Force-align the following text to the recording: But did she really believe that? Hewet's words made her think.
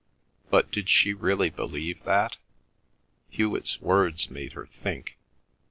But 0.49 0.71
did 0.71 0.89
she 0.89 1.13
really 1.13 1.51
believe 1.51 2.03
that? 2.05 2.37
Hewet's 3.29 3.79
words 3.79 4.31
made 4.31 4.53
her 4.53 4.65
think. 4.65 5.15